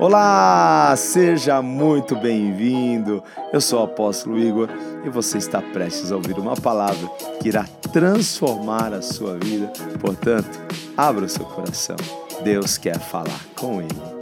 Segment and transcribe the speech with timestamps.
[0.00, 3.22] Olá, seja muito bem-vindo.
[3.52, 4.70] Eu sou o apóstolo Igor
[5.04, 7.06] e você está prestes a ouvir uma palavra
[7.42, 9.70] que irá transformar a sua vida.
[10.00, 10.58] Portanto,
[10.96, 11.96] abra o seu coração.
[12.42, 14.19] Deus quer falar com ele.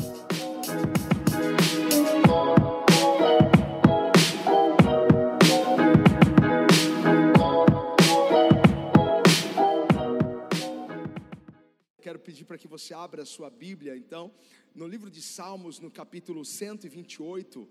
[12.49, 14.33] Para que você abra a sua Bíblia, então,
[14.75, 17.69] no livro de Salmos, no capítulo 128.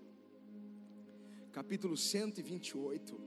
[1.50, 3.20] Capítulo 128.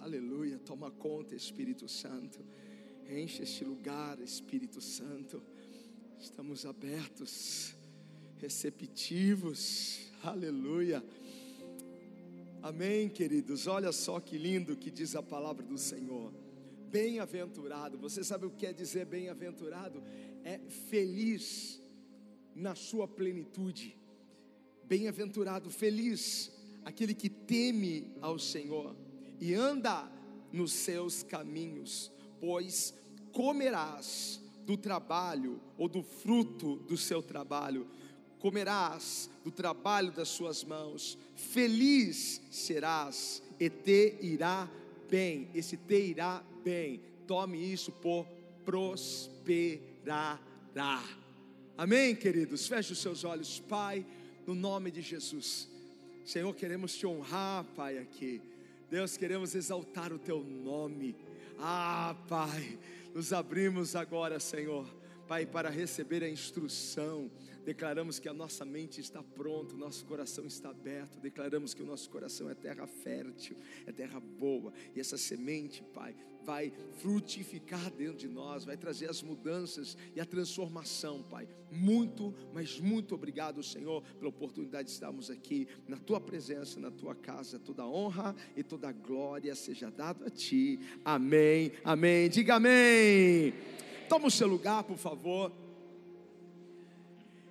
[0.00, 2.38] Aleluia, toma conta, Espírito Santo.
[3.08, 5.42] Enche este lugar, Espírito Santo.
[6.16, 7.74] Estamos abertos,
[8.38, 10.12] receptivos.
[10.22, 11.04] Aleluia.
[12.64, 13.66] Amém, queridos.
[13.66, 16.32] Olha só que lindo que diz a palavra do Senhor.
[16.90, 17.98] Bem-aventurado.
[17.98, 20.02] Você sabe o que quer dizer bem-aventurado?
[20.42, 21.78] É feliz
[22.54, 23.94] na sua plenitude.
[24.84, 26.50] Bem-aventurado, feliz
[26.86, 28.96] aquele que teme ao Senhor
[29.38, 30.10] e anda
[30.50, 32.94] nos seus caminhos, pois
[33.30, 37.86] comerás do trabalho ou do fruto do seu trabalho,
[38.44, 44.68] comerás do trabalho das suas mãos, feliz serás e te irá
[45.08, 45.48] bem.
[45.54, 48.26] Esse te irá bem, tome isso por
[48.62, 50.28] prosperará.
[51.74, 52.68] Amém, queridos?
[52.68, 54.04] Feche os seus olhos, Pai,
[54.46, 55.66] no nome de Jesus.
[56.22, 58.42] Senhor, queremos te honrar, Pai, aqui.
[58.90, 61.16] Deus, queremos exaltar o teu nome.
[61.58, 62.78] Ah, Pai,
[63.14, 64.86] nos abrimos agora, Senhor,
[65.26, 67.30] Pai, para receber a instrução.
[67.64, 71.18] Declaramos que a nossa mente está pronta, o nosso coração está aberto.
[71.18, 73.56] Declaramos que o nosso coração é terra fértil,
[73.86, 74.72] é terra boa.
[74.94, 80.26] E essa semente, Pai, vai frutificar dentro de nós, vai trazer as mudanças e a
[80.26, 81.48] transformação, Pai.
[81.70, 87.14] Muito, mas muito obrigado, Senhor, pela oportunidade de estarmos aqui na tua presença, na tua
[87.14, 87.58] casa.
[87.58, 90.78] Toda honra e toda glória seja dado a ti.
[91.04, 91.72] Amém.
[91.82, 92.28] Amém.
[92.28, 93.54] Diga amém.
[94.08, 95.63] Toma o seu lugar, por favor.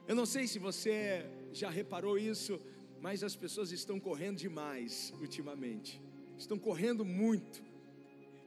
[0.05, 2.59] Eu não sei se você já reparou isso,
[2.99, 6.01] mas as pessoas estão correndo demais ultimamente.
[6.37, 7.63] Estão correndo muito.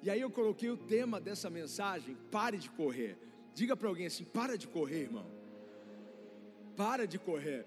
[0.03, 3.17] E aí eu coloquei o tema dessa mensagem: pare de correr.
[3.55, 5.27] Diga para alguém assim: para de correr, irmão.
[6.77, 7.67] Para de correr.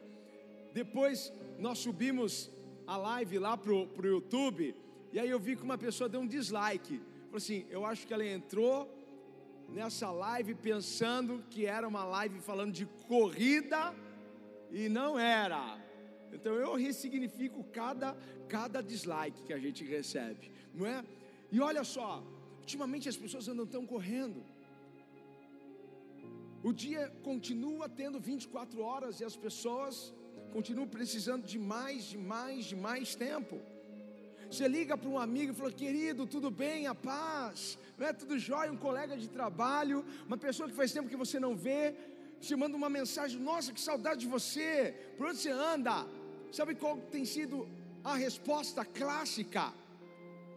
[0.72, 2.52] Depois nós subimos
[2.86, 4.76] a live lá pro, pro YouTube.
[5.12, 7.02] E aí eu vi que uma pessoa deu um dislike.
[7.26, 8.88] Falou assim: eu acho que ela entrou
[9.74, 13.96] nessa live pensando que era uma live falando de corrida
[14.72, 15.78] e não era.
[16.32, 18.16] Então eu ressignifico cada,
[18.48, 21.04] cada dislike que a gente recebe, não é?
[21.52, 22.24] E olha só,
[22.60, 24.44] ultimamente as pessoas andam tão correndo.
[26.62, 30.14] O dia continua tendo 24 horas e as pessoas
[30.52, 33.60] continuam precisando de mais, de mais, de mais tempo.
[34.50, 38.40] Você liga para um amigo e fala, querido, tudo bem, a paz, não é tudo
[38.40, 41.94] jóia, um colega de trabalho, uma pessoa que faz tempo que você não vê,
[42.40, 46.08] te manda uma mensagem, nossa, que saudade de você, por onde você anda?
[46.52, 47.70] Sabe qual tem sido
[48.04, 49.72] a resposta clássica?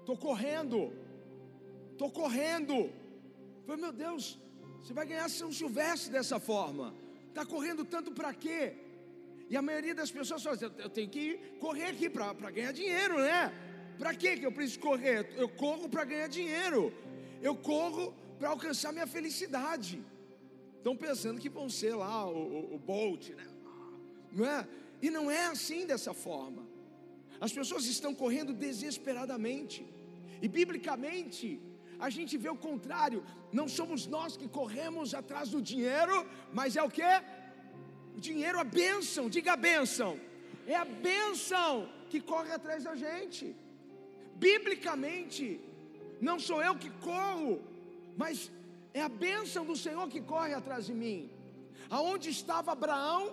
[0.01, 0.91] Estou correndo,
[1.93, 2.91] estou correndo.
[3.67, 4.39] Falei, meu Deus,
[4.81, 6.95] você vai ganhar São Silvestre dessa forma.
[7.29, 8.75] Está correndo tanto para quê?
[9.51, 13.53] E a maioria das pessoas fala, eu tenho que correr aqui para ganhar dinheiro, né?
[13.99, 15.33] Para que eu preciso correr?
[15.37, 16.93] Eu corro para ganhar dinheiro.
[17.41, 20.03] Eu corro para alcançar minha felicidade.
[20.79, 23.47] Estão pensando que vão ser lá o, o, o Bolt, né?
[24.33, 24.67] Não é?
[25.01, 26.67] E não é assim dessa forma.
[27.41, 29.85] As pessoas estão correndo desesperadamente.
[30.41, 31.61] E biblicamente,
[31.99, 33.25] a gente vê o contrário.
[33.53, 37.13] Não somos nós que corremos atrás do dinheiro, mas é o que?
[38.17, 40.19] O dinheiro, a bênção, diga a bênção.
[40.67, 43.57] É a bênção que corre atrás da gente.
[44.37, 45.61] Biblicamente,
[46.21, 47.61] não sou eu que corro,
[48.17, 48.51] mas
[48.95, 51.31] é a bênção do Senhor que corre atrás de mim.
[51.89, 53.33] Aonde estava Abraão,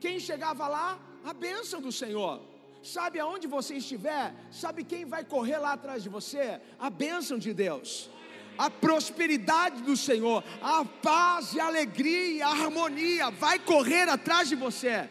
[0.00, 0.98] quem chegava lá?
[1.24, 2.40] A bênção do Senhor.
[2.82, 4.34] Sabe aonde você estiver?
[4.50, 6.60] Sabe quem vai correr lá atrás de você?
[6.78, 8.10] A bênção de Deus.
[8.58, 14.56] A prosperidade do Senhor, a paz e a alegria a harmonia vai correr atrás de
[14.56, 15.08] você.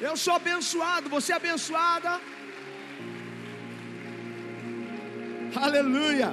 [0.00, 2.20] Eu sou abençoado, você é abençoada.
[5.66, 6.30] Aleluia.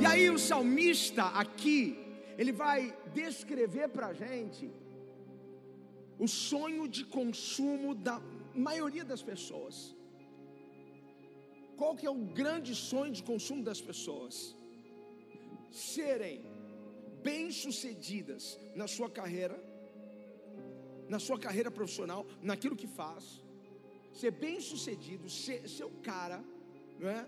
[0.00, 1.98] E aí o salmista aqui,
[2.38, 4.70] ele vai descrever para a gente
[6.18, 8.20] o sonho de consumo da
[8.54, 9.96] maioria das pessoas.
[11.76, 14.54] Qual que é o grande sonho de consumo das pessoas?
[15.70, 16.42] serem
[17.22, 19.62] bem-sucedidas na sua carreira,
[21.10, 23.42] na sua carreira profissional, naquilo que faz,
[24.12, 26.38] ser bem-sucedido, ser, ser o cara,
[27.00, 27.26] não é?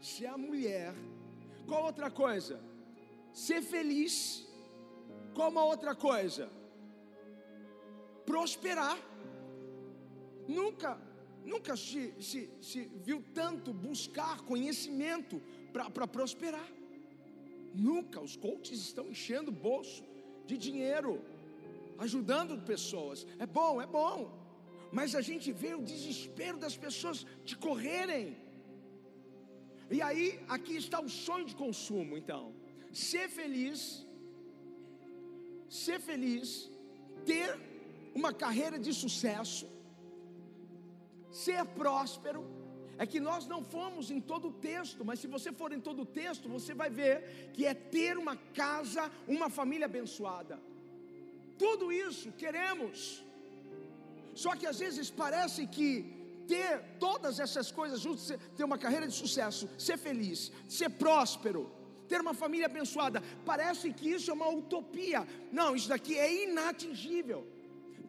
[0.00, 0.94] ser a mulher.
[1.66, 2.58] Qual outra coisa?
[3.34, 4.48] Ser feliz.
[5.34, 6.50] Qual uma outra coisa?
[8.24, 8.98] Prosperar.
[10.48, 10.98] Nunca,
[11.44, 15.42] nunca se, se, se viu tanto buscar conhecimento
[15.74, 16.68] para prosperar.
[17.74, 18.18] Nunca.
[18.20, 20.02] Os coaches estão enchendo o bolso
[20.46, 21.22] de dinheiro,
[22.04, 23.18] ajudando pessoas.
[23.44, 24.18] É bom, é bom.
[24.98, 27.18] Mas a gente vê o desespero das pessoas
[27.48, 28.24] de correrem.
[29.96, 30.26] E aí,
[30.56, 32.44] aqui está o sonho de consumo, então.
[33.08, 33.80] Ser feliz,
[35.82, 36.48] ser feliz,
[37.30, 37.48] ter
[38.20, 39.66] uma carreira de sucesso,
[41.42, 42.42] ser próspero,
[43.02, 46.02] é que nós não fomos em todo o texto, mas se você for em todo
[46.02, 49.04] o texto, você vai ver que é ter uma casa,
[49.36, 50.56] uma família abençoada.
[51.62, 52.98] Tudo isso queremos.
[54.42, 55.88] Só que às vezes parece que
[56.52, 60.40] ter todas essas coisas juntos, ter uma carreira de sucesso, ser feliz,
[60.78, 61.62] ser próspero,
[62.08, 65.20] ter uma família abençoada, parece que isso é uma utopia.
[65.58, 67.42] Não, isso daqui é inatingível.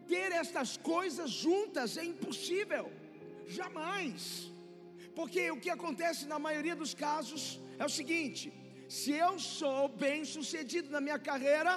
[0.08, 2.86] Ter estas coisas juntas é impossível.
[3.60, 4.50] Jamais.
[5.18, 8.44] Porque o que acontece na maioria dos casos é o seguinte:
[8.98, 11.74] se eu sou bem sucedido na minha carreira,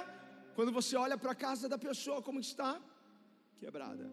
[0.55, 2.81] quando você olha para a casa da pessoa, como está?
[3.59, 4.09] Quebrada.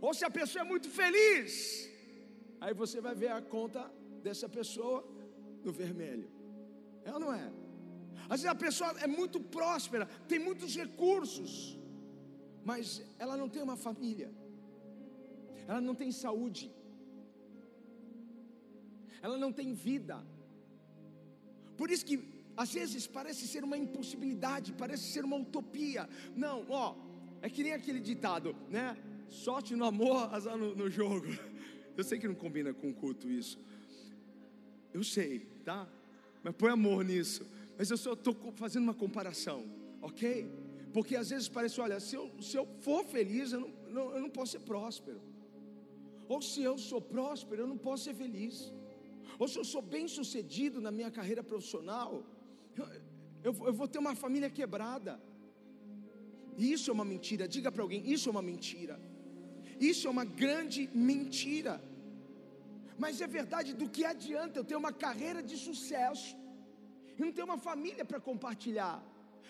[0.00, 1.52] Ou se a pessoa é muito feliz,
[2.60, 3.82] aí você vai ver a conta
[4.22, 4.98] dessa pessoa
[5.64, 6.28] no vermelho.
[7.04, 7.46] É ou não é?
[8.24, 11.78] Às vezes a pessoa é muito próspera, tem muitos recursos,
[12.64, 14.30] mas ela não tem uma família,
[15.68, 16.72] ela não tem saúde,
[19.20, 20.18] ela não tem vida.
[21.76, 26.08] Por isso que às vezes parece ser uma impossibilidade, parece ser uma utopia.
[26.36, 26.94] Não, ó,
[27.40, 28.96] é que nem aquele ditado, né?
[29.28, 31.26] Sorte no amor, azar no, no jogo.
[31.96, 33.58] Eu sei que não combina com o culto isso.
[34.92, 35.88] Eu sei, tá?
[36.42, 37.46] Mas põe amor nisso.
[37.78, 39.64] Mas eu só estou fazendo uma comparação,
[40.00, 40.50] ok?
[40.92, 44.20] Porque às vezes parece, olha, se eu, se eu for feliz, eu não, não, eu
[44.22, 45.20] não posso ser próspero.
[46.28, 48.72] Ou se eu sou próspero, eu não posso ser feliz
[49.38, 52.24] ou se eu sou bem sucedido na minha carreira profissional,
[52.76, 55.20] eu, eu, vou ter uma família quebrada.
[56.56, 57.48] Isso é uma mentira.
[57.56, 58.96] Diga para alguém: isso é uma mentira.
[59.90, 61.74] Isso é uma grande mentira.
[63.02, 66.36] Mas é verdade, do que adianta eu ter uma carreira de sucesso
[67.18, 68.96] e não ter uma família para compartilhar?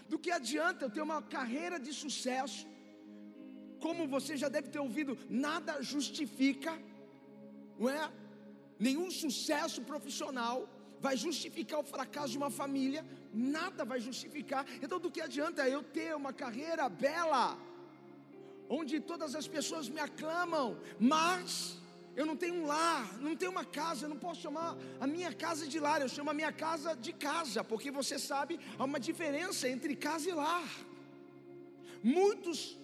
[0.09, 2.67] Do que adianta eu ter uma carreira de sucesso?
[3.85, 6.73] Como você já deve ter ouvido, nada justifica,
[7.79, 8.03] não é?
[8.87, 10.57] nenhum sucesso profissional
[11.05, 13.05] vai justificar o fracasso de uma família,
[13.59, 14.65] nada vai justificar.
[14.83, 17.45] Então, do que adianta eu ter uma carreira bela,
[18.79, 20.67] onde todas as pessoas me aclamam,
[21.15, 21.77] mas
[22.15, 25.33] eu não tenho um lar, não tenho uma casa, eu não posso chamar a minha
[25.45, 29.01] casa de lar, eu chamo a minha casa de casa, porque você sabe, há uma
[29.01, 30.71] diferença entre casa e lar.
[32.03, 32.79] Muitos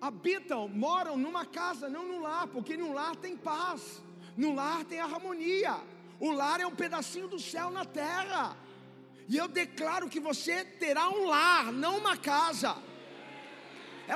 [0.00, 4.02] habitam, moram numa casa, não num lar, porque num lar tem paz.
[4.36, 5.76] No lar tem harmonia.
[6.26, 8.56] O lar é um pedacinho do céu na terra.
[9.32, 12.72] E eu declaro que você terá um lar, não uma casa.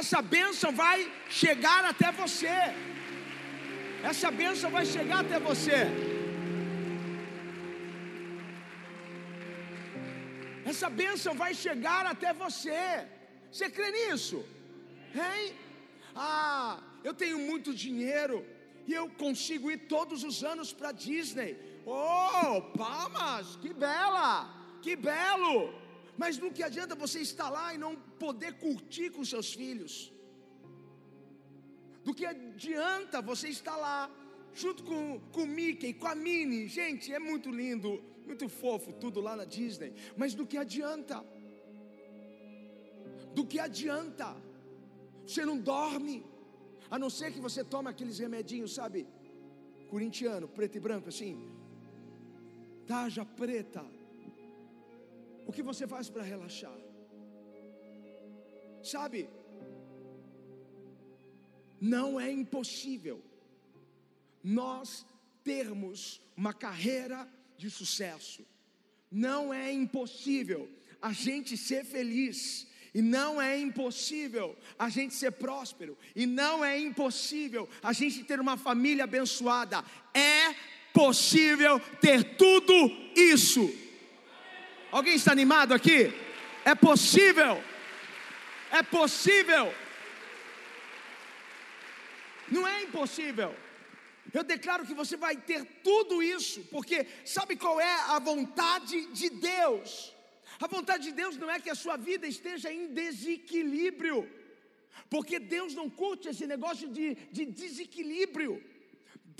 [0.00, 0.98] Essa bênção vai
[1.40, 2.56] chegar até você.
[4.10, 5.80] Essa bênção vai chegar até você.
[10.70, 12.82] Essa bênção vai chegar até você.
[13.50, 14.38] Você crê nisso?
[15.26, 15.54] Hein?
[16.14, 18.36] Ah, eu tenho muito dinheiro
[18.86, 21.75] e eu consigo ir todos os anos para Disney.
[21.88, 24.30] Oh, palmas, que bela,
[24.82, 25.72] que belo.
[26.18, 30.12] Mas no que adianta você estar lá e não poder curtir com seus filhos?
[32.02, 34.10] Do que adianta você estar lá
[34.52, 36.66] junto com, com o Mickey, com a Minnie?
[36.66, 39.92] Gente, é muito lindo, muito fofo tudo lá na Disney.
[40.16, 41.24] Mas do que adianta?
[43.32, 44.34] Do que adianta?
[45.24, 46.24] Você não dorme
[46.90, 49.06] a não ser que você tome aqueles remedinhos, sabe?
[49.88, 51.34] Corintiano, preto e branco, assim.
[52.86, 53.84] Taja preta.
[55.46, 56.78] O que você faz para relaxar?
[58.82, 59.28] Sabe?
[61.80, 63.22] Não é impossível
[64.42, 65.06] nós
[65.42, 67.28] termos uma carreira
[67.58, 68.46] de sucesso.
[69.10, 70.68] Não é impossível
[71.00, 75.98] a gente ser feliz e não é impossível a gente ser próspero.
[76.14, 79.84] E não é impossível a gente ter uma família abençoada.
[80.14, 82.74] É possível ter tudo
[83.14, 83.62] isso.
[84.90, 86.10] Alguém está animado aqui?
[86.64, 87.62] É possível.
[88.70, 89.66] É possível.
[92.48, 93.54] Não é impossível.
[94.32, 99.28] Eu declaro que você vai ter tudo isso, porque sabe qual é a vontade de
[99.28, 100.14] Deus?
[100.58, 104.18] A vontade de Deus não é que a sua vida esteja em desequilíbrio,
[105.10, 108.52] porque Deus não curte esse negócio de, de desequilíbrio.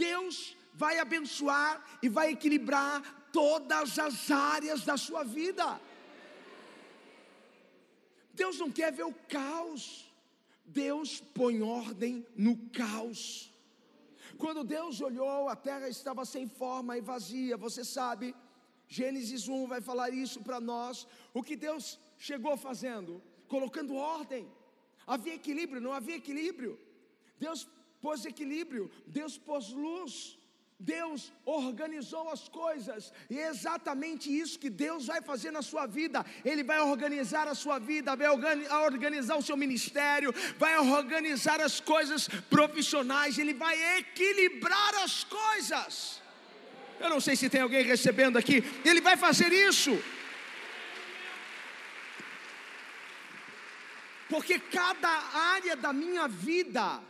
[0.07, 5.81] Deus vai abençoar e vai equilibrar todas as áreas da sua vida.
[8.33, 9.83] Deus não quer ver o caos,
[10.65, 13.51] Deus põe ordem no caos.
[14.37, 18.35] Quando Deus olhou, a terra estava sem forma e vazia, você sabe,
[18.87, 21.07] Gênesis 1 vai falar isso para nós.
[21.33, 23.23] O que Deus chegou fazendo?
[23.49, 24.47] Colocando ordem.
[25.07, 26.79] Havia equilíbrio, não havia equilíbrio.
[27.39, 27.67] Deus
[28.03, 30.39] pôs equilíbrio, Deus pôs luz.
[30.79, 36.25] Deus organizou as coisas, e é exatamente isso que Deus vai fazer na sua vida.
[36.45, 42.29] Ele vai organizar a sua vida, vai organizar o seu ministério, vai organizar as coisas
[42.51, 46.21] profissionais, ele vai equilibrar as coisas.
[47.01, 49.99] Eu não sei se tem alguém recebendo aqui, ele vai fazer isso.
[54.29, 57.01] Porque cada área da minha vida,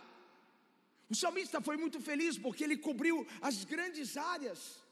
[1.08, 4.82] o salmista foi muito feliz porque ele cobriu as grandes áreas,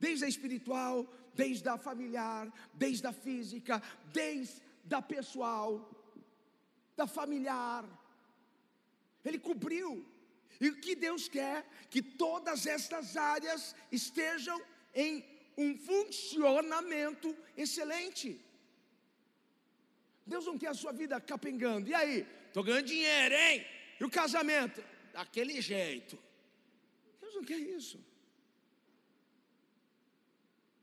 [0.00, 3.82] desde a espiritual, desde a familiar, desde a física,
[4.12, 5.90] desde a pessoal,
[6.96, 7.84] da familiar.
[9.24, 10.04] Ele cobriu.
[10.60, 11.64] E o que Deus quer?
[11.90, 14.60] Que todas estas áreas estejam
[14.94, 15.24] em
[15.56, 18.40] um funcionamento excelente.
[20.26, 21.88] Deus não quer a sua vida capengando.
[21.88, 22.26] E aí?
[22.46, 23.66] Estou ganhando dinheiro, hein?
[24.00, 24.82] E o casamento?
[25.18, 26.16] Daquele jeito.
[27.20, 27.98] Deus não quer isso.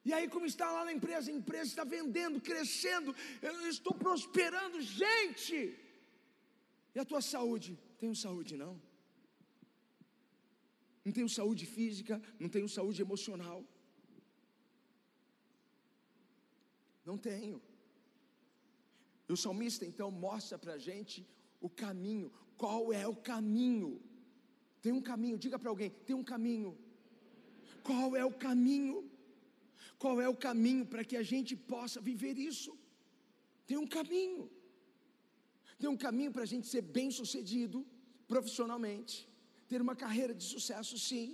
[0.08, 4.80] E aí, como está lá na empresa, a empresa está vendendo, crescendo, eu estou prosperando,
[4.82, 5.58] gente.
[6.94, 7.80] E a tua saúde?
[8.01, 8.74] Tenho saúde não?
[11.06, 13.60] Não tenho saúde física, não tenho saúde emocional.
[17.10, 17.62] Não tenho.
[19.30, 21.25] E o salmista então mostra para a gente
[21.62, 22.30] o caminho.
[22.58, 23.92] Qual é o caminho?
[24.86, 26.72] Tem um caminho, diga para alguém: tem um caminho.
[27.88, 28.98] Qual é o caminho?
[30.01, 32.72] Qual é o caminho para que a gente possa viver isso?
[33.70, 34.44] Tem um caminho.
[35.80, 37.80] Tem um caminho para a gente ser bem sucedido
[38.34, 39.15] profissionalmente,
[39.72, 41.27] ter uma carreira de sucesso, sim.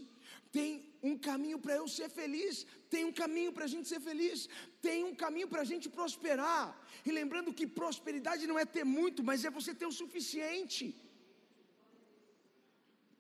[0.58, 0.70] Tem
[1.10, 4.48] um caminho para eu ser feliz, tem um caminho para a gente ser feliz,
[4.88, 6.65] tem um caminho para a gente prosperar.
[7.05, 10.84] E lembrando que prosperidade não é ter muito, mas é você ter o suficiente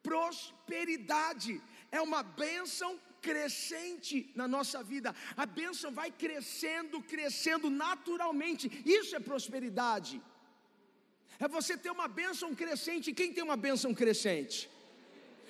[0.03, 5.15] prosperidade, é uma bênção crescente na nossa vida.
[5.37, 8.81] A bênção vai crescendo, crescendo naturalmente.
[8.85, 10.21] Isso é prosperidade.
[11.39, 13.13] É você ter uma bênção crescente.
[13.13, 14.69] Quem tem uma bênção crescente?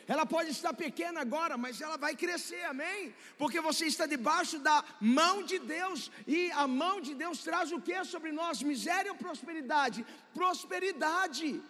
[0.08, 3.14] Ela pode estar pequena agora, mas ela vai crescer, amém?
[3.38, 7.80] Porque você está debaixo da mão de Deus, e a mão de Deus traz o
[7.80, 8.62] que sobre nós?
[8.62, 10.06] Miséria ou prosperidade?
[10.34, 11.62] Prosperidade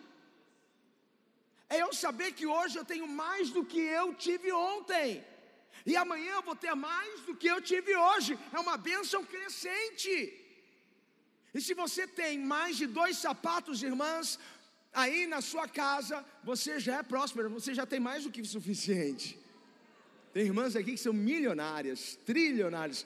[1.71, 5.23] é eu saber que hoje eu tenho mais do que eu tive ontem.
[5.85, 8.37] E amanhã eu vou ter mais do que eu tive hoje.
[8.51, 10.13] É uma bênção crescente.
[11.53, 14.37] E se você tem mais de dois sapatos, irmãs,
[14.93, 18.45] aí na sua casa, você já é próspero, você já tem mais do que o
[18.45, 19.39] suficiente.
[20.33, 23.05] Tem irmãs aqui que são milionárias, trilionárias.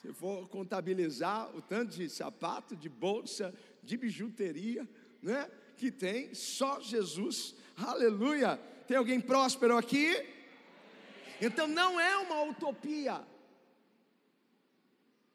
[0.00, 4.88] Se for contabilizar o tanto de sapato, de bolsa, de bijuteria,
[5.20, 5.50] né?
[5.76, 7.54] que tem só Jesus.
[7.76, 8.56] Aleluia!
[8.86, 10.08] Tem alguém próspero aqui?
[11.40, 13.22] Então não é uma utopia.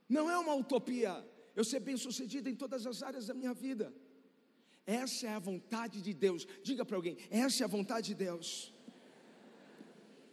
[0.09, 1.23] Não é uma utopia.
[1.55, 3.93] Eu ser bem-sucedido em todas as áreas da minha vida.
[4.85, 6.47] Essa é a vontade de Deus.
[6.63, 8.73] Diga para alguém, essa é a vontade de Deus.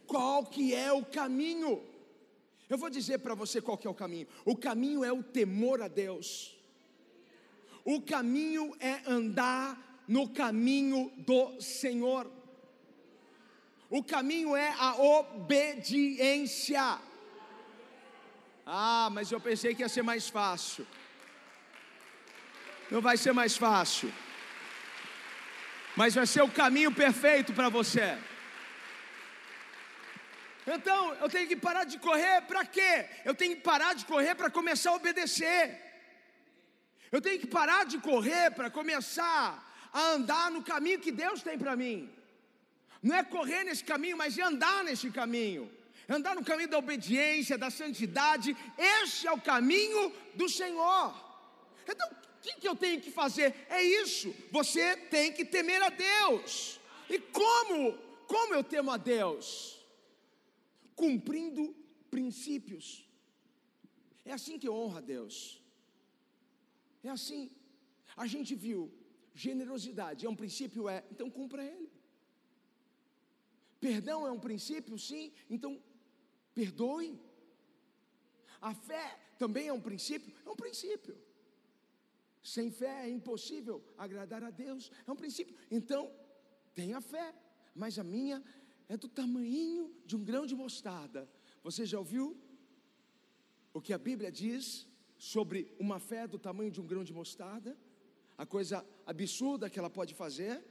[0.07, 1.83] Qual que é o caminho?
[2.67, 4.27] Eu vou dizer para você qual que é o caminho.
[4.43, 6.57] O caminho é o temor a Deus.
[7.85, 12.25] O caminho é andar no caminho do Senhor.
[13.91, 16.97] O caminho é a obediência.
[18.65, 20.87] Ah, mas eu pensei que ia ser mais fácil.
[22.89, 24.11] Não vai ser mais fácil.
[25.95, 28.17] Mas vai ser o caminho perfeito para você.
[30.65, 33.07] Então, eu tenho que parar de correr para quê?
[33.23, 35.79] Eu tenho que parar de correr para começar a obedecer.
[37.11, 41.57] Eu tenho que parar de correr para começar a andar no caminho que Deus tem
[41.57, 42.09] para mim.
[43.01, 45.71] Não é correr nesse caminho, mas é andar nesse caminho.
[46.07, 51.13] andar no caminho da obediência, da santidade, este é o caminho do Senhor.
[51.87, 53.53] Então, o que, eu tenho que fazer?
[53.69, 56.79] É isso, você tem que temer a Deus.
[57.09, 57.93] E como?
[58.27, 59.79] Como eu temo a Deus?
[60.95, 61.75] Cumprindo
[62.09, 63.05] princípios.
[64.25, 65.61] É assim que eu honro a Deus.
[67.03, 67.51] É assim.
[68.15, 68.91] A gente viu,
[69.45, 71.89] generosidade é um princípio, é, então cumpra ele.
[73.79, 75.81] Perdão é um princípio, sim, então
[76.53, 77.17] perdoe.
[78.59, 81.15] A fé também é um princípio, é um princípio.
[82.43, 85.55] Sem fé é impossível agradar a Deus, é um princípio.
[85.71, 86.11] Então,
[86.75, 87.33] tenha fé,
[87.73, 88.43] mas a minha
[88.89, 91.29] é do tamanho de um grão de mostarda.
[91.63, 92.25] Você já ouviu
[93.73, 94.85] o que a Bíblia diz
[95.17, 97.77] sobre uma fé do tamanho de um grão de mostarda?
[98.39, 100.63] A coisa absurda que ela pode fazer,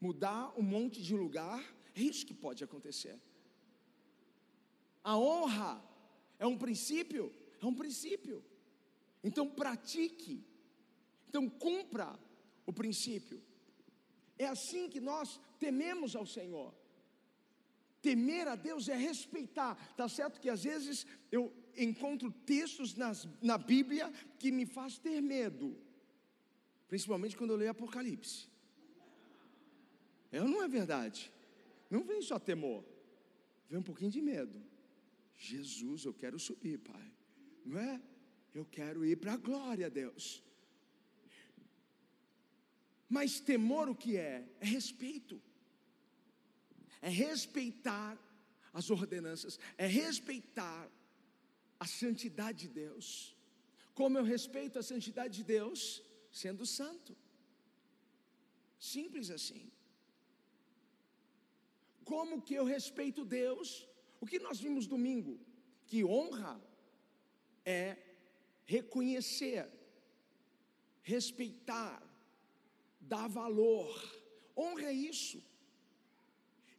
[0.00, 1.60] mudar um monte de lugar,
[1.92, 3.18] é isso que pode acontecer.
[5.02, 5.84] A honra
[6.38, 8.44] é um princípio, é um princípio.
[9.24, 10.46] Então pratique,
[11.28, 12.16] então cumpra
[12.64, 13.42] o princípio.
[14.38, 16.72] É assim que nós tememos ao Senhor.
[18.00, 19.74] Temer a Deus é respeitar.
[19.96, 25.20] Tá certo que às vezes eu encontro textos nas, na Bíblia que me faz ter
[25.20, 25.76] medo,
[26.88, 28.48] principalmente quando eu leio Apocalipse.
[30.30, 31.32] É ou não é verdade?
[31.90, 32.84] Não vem só temor,
[33.68, 34.60] vem um pouquinho de medo.
[35.36, 37.12] Jesus, eu quero subir, Pai.
[37.64, 38.00] Não é?
[38.54, 40.42] Eu quero ir para a glória, Deus.
[43.08, 44.48] Mas temor o que é?
[44.60, 45.40] É respeito.
[47.02, 48.18] É respeitar
[48.72, 50.90] as ordenanças, é respeitar
[51.78, 53.36] a santidade de Deus.
[53.94, 56.02] Como eu respeito a santidade de Deus?
[56.42, 57.16] Sendo santo.
[58.76, 59.64] Simples assim.
[62.04, 63.88] Como que eu respeito Deus?
[64.20, 65.38] O que nós vimos domingo?
[65.86, 66.60] Que honra
[67.64, 67.96] é
[68.64, 69.70] reconhecer,
[71.02, 72.02] respeitar,
[73.00, 73.88] dar valor.
[74.56, 75.40] Honra é isso.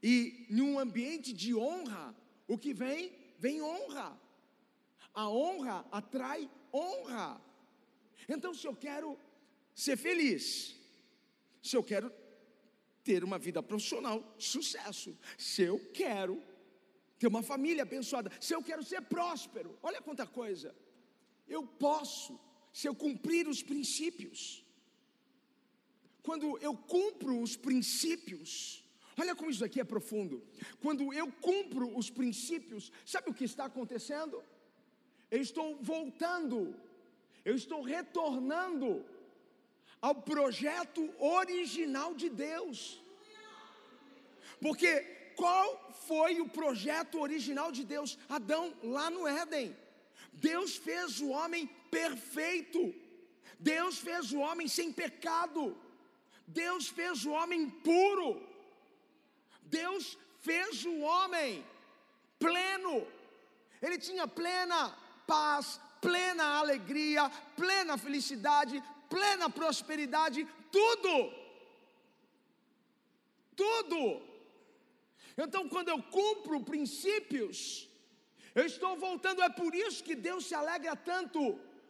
[0.04, 2.13] E num ambiente de honra,
[2.46, 3.15] o que vem?
[3.39, 4.20] Vem honra.
[5.13, 7.41] A honra atrai honra.
[8.28, 9.18] Então, se eu quero
[9.76, 10.76] ser feliz,
[11.62, 12.12] se eu quero
[13.04, 16.42] ter uma vida profissional sucesso, se eu quero
[17.20, 20.74] ter uma família abençoada, se eu quero ser próspero, olha quanta coisa.
[21.48, 22.40] Eu posso,
[22.74, 24.66] se eu cumprir os princípios.
[26.24, 28.84] Quando eu cumpro os princípios,
[29.16, 30.44] olha como isso aqui é profundo.
[30.82, 34.44] Quando eu cumpro os princípios, sabe o que está acontecendo?
[35.36, 36.76] eu estou voltando,
[37.44, 39.06] eu estou retornando
[40.06, 43.02] ao projeto original de Deus.
[44.62, 44.91] Porque
[45.36, 45.68] qual
[46.08, 48.12] foi o projeto original de Deus?
[48.30, 49.76] Adão, lá no Éden.
[50.32, 52.94] Deus fez o homem perfeito.
[53.58, 55.76] Deus fez o homem sem pecado.
[56.46, 58.30] Deus fez o homem puro.
[59.63, 61.65] Deus fez o homem
[62.38, 63.08] pleno.
[63.82, 68.84] Ele tinha plena paz, plena alegria, plena felicidade,
[69.15, 70.39] plena prosperidade,
[70.78, 71.13] tudo.
[73.63, 73.99] Tudo.
[75.43, 77.58] Então, quando eu cumpro princípios,
[78.60, 81.41] eu estou voltando, é por isso que Deus se alegra tanto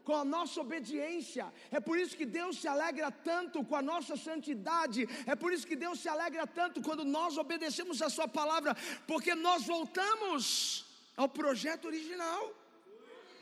[0.07, 1.45] com a nossa obediência,
[1.77, 5.69] é por isso que Deus se alegra tanto com a nossa santidade, é por isso
[5.69, 8.75] que Deus se alegra tanto quando nós obedecemos a Sua palavra,
[9.11, 10.45] porque nós voltamos
[11.17, 12.43] ao projeto original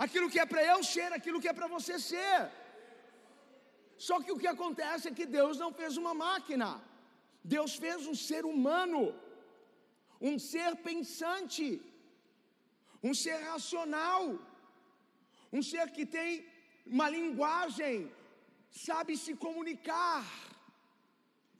[0.06, 2.63] aquilo que é para eu ser, aquilo que é para você ser.
[4.06, 6.70] Só que o que acontece é que Deus não fez uma máquina,
[7.56, 9.02] Deus fez um ser humano,
[10.30, 11.68] um ser pensante,
[13.08, 14.24] um ser racional,
[15.58, 16.30] um ser que tem
[16.86, 18.12] uma linguagem,
[18.86, 20.26] sabe se comunicar,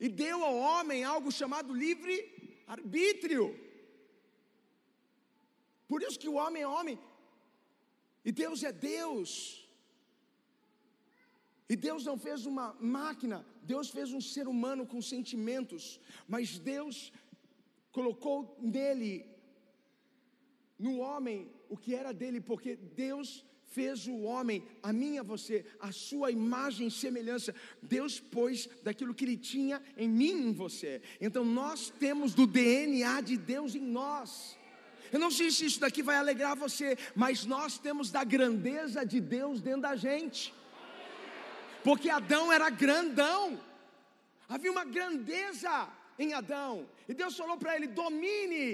[0.04, 2.16] e deu ao homem algo chamado livre
[2.76, 3.46] arbítrio.
[5.88, 6.98] Por isso que o homem é homem,
[8.22, 9.63] e Deus é Deus.
[11.68, 15.98] E Deus não fez uma máquina, Deus fez um ser humano com sentimentos,
[16.28, 17.12] mas Deus
[17.90, 19.24] colocou nele,
[20.78, 25.22] no homem, o que era dele, porque Deus fez o homem, a mim e a
[25.22, 27.54] você, a sua imagem e semelhança.
[27.82, 31.02] Deus pôs daquilo que ele tinha em mim em você.
[31.20, 34.56] Então nós temos do DNA de Deus em nós.
[35.10, 39.20] Eu não sei se isso daqui vai alegrar você, mas nós temos da grandeza de
[39.20, 40.52] Deus dentro da gente.
[41.86, 43.60] Porque Adão era grandão,
[44.48, 45.72] havia uma grandeza
[46.18, 46.88] em Adão.
[47.08, 48.66] E Deus falou para ele: domine,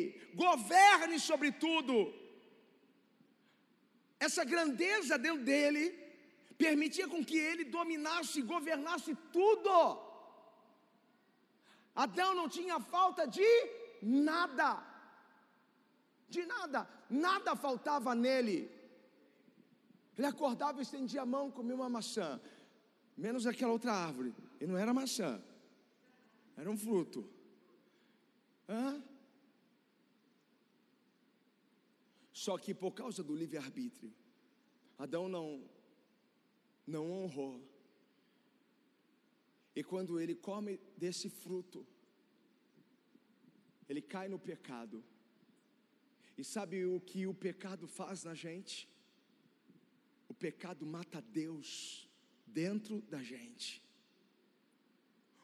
[0.45, 1.95] governe sobre tudo.
[4.27, 5.85] Essa grandeza dentro dele
[6.57, 9.75] permitia com que ele dominasse e governasse tudo.
[12.05, 13.51] Adão não tinha falta de
[14.01, 14.69] nada,
[16.29, 18.71] de nada, nada faltava nele.
[20.17, 22.41] Ele acordava, estendia a mão, comia uma maçã,
[23.21, 25.43] menos aquela outra árvore, e não era maçã,
[26.57, 27.29] era um fruto.
[28.69, 29.03] Hã?
[32.33, 34.11] Só que por causa do livre-arbítrio,
[34.97, 35.63] Adão não,
[36.87, 37.63] não honrou.
[39.77, 41.87] E quando ele come desse fruto,
[43.89, 45.05] ele cai no pecado.
[46.39, 48.89] E sabe o que o pecado faz na gente?
[50.27, 52.10] O pecado mata Deus
[52.53, 53.83] dentro da gente.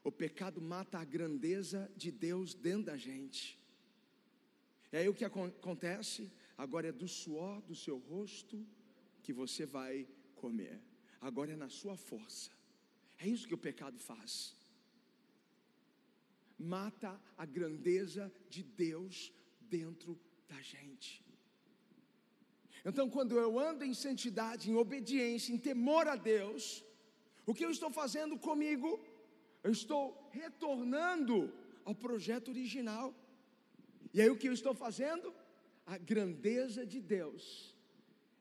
[0.02, 3.58] O pecado mata a grandeza de Deus dentro da gente.
[4.92, 6.30] E aí o que acontece?
[6.56, 8.64] Agora é do suor do seu rosto
[9.22, 10.80] que você vai comer.
[11.20, 12.50] Agora é na sua força.
[13.18, 14.54] É isso que o pecado faz.
[16.58, 21.24] Mata a grandeza de Deus dentro da gente.
[22.84, 26.84] Então, quando eu ando em santidade, em obediência, em temor a Deus,
[27.46, 29.00] o que eu estou fazendo comigo
[29.66, 31.52] eu estou retornando
[31.84, 33.12] ao projeto original.
[34.14, 35.34] E aí o que eu estou fazendo?
[35.84, 37.74] A grandeza de Deus,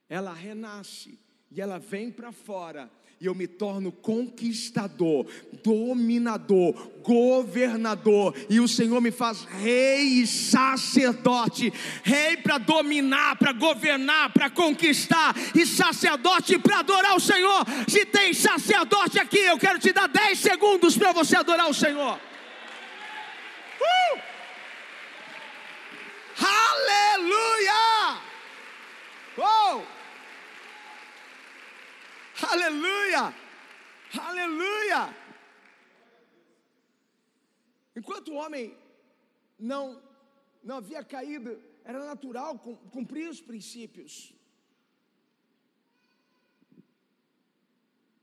[0.07, 1.17] ela renasce
[1.55, 5.25] e ela vem para fora e eu me torno conquistador,
[5.63, 11.71] dominador, governador, e o Senhor me faz rei e sacerdote,
[12.03, 17.65] rei para dominar, para governar, para conquistar, e sacerdote para adorar o Senhor.
[17.87, 22.19] Se tem sacerdote aqui, eu quero te dar 10 segundos para você adorar o Senhor.
[23.79, 24.19] Uh!
[26.37, 28.21] Aleluia!
[29.37, 29.95] Oh!
[32.55, 33.23] Aleluia!
[34.29, 35.01] Aleluia!
[37.99, 38.65] Enquanto o homem
[39.71, 39.83] não,
[40.67, 41.49] não havia caído,
[41.89, 42.51] era natural
[42.95, 44.13] cumprir os princípios.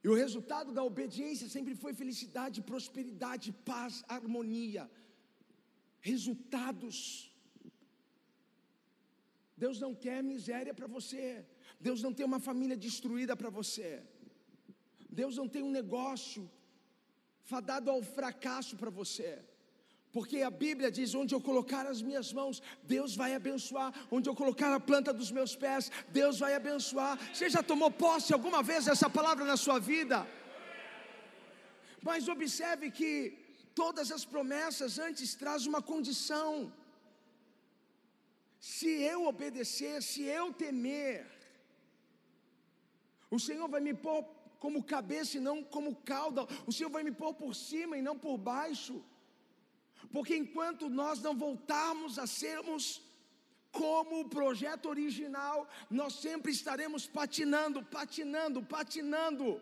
[0.05, 4.85] E o resultado da obediência sempre foi felicidade, prosperidade, paz, harmonia.
[6.13, 6.97] Resultados.
[9.63, 11.27] Deus não quer miséria para você.
[11.87, 13.91] Deus não tem uma família destruída para você.
[15.21, 16.43] Deus não tem um negócio
[17.53, 19.31] fadado ao fracasso para você.
[20.17, 22.57] Porque a Bíblia diz: onde eu colocar as minhas mãos,
[22.95, 23.91] Deus vai abençoar.
[24.17, 27.15] Onde eu colocar a planta dos meus pés, Deus vai abençoar.
[27.33, 30.19] Você já tomou posse alguma vez dessa palavra na sua vida?
[32.09, 33.11] Mas observe que
[33.83, 36.51] todas as promessas antes traz uma condição.
[38.75, 41.27] Se eu obedecer, se eu temer,
[43.37, 44.19] o Senhor vai me pôr
[44.63, 46.47] como cabeça e não como cauda.
[46.69, 48.95] O Senhor vai me pôr por cima e não por baixo.
[50.15, 53.03] Porque enquanto nós não voltarmos a sermos
[53.73, 59.61] como o projeto original, nós sempre estaremos patinando, patinando, patinando.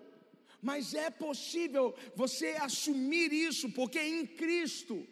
[0.60, 5.06] Mas é possível você assumir isso, porque em Cristo é,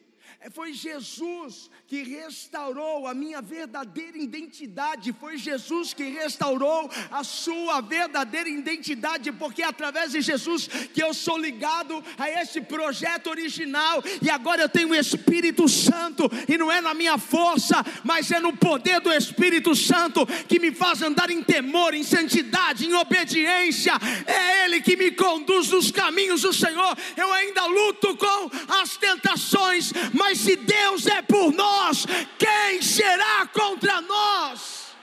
[0.50, 8.48] foi Jesus que restaurou a minha verdadeira identidade, foi Jesus que restaurou a sua verdadeira
[8.48, 14.30] identidade, porque é através de Jesus que eu sou ligado a esse projeto original, e
[14.30, 18.56] agora eu tenho o Espírito Santo, e não é na minha força, mas é no
[18.56, 23.92] poder do Espírito Santo que me faz andar em temor, em santidade, em obediência,
[24.24, 26.96] é Ele que me conduz nos caminhos do Senhor.
[27.16, 32.06] Eu ainda luto com as tentações, mas se Deus é por nós,
[32.38, 34.94] quem será contra nós?